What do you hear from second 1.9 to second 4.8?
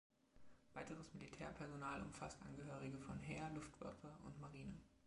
umfasst Angehörige von Heer, Luftwaffe und Marine.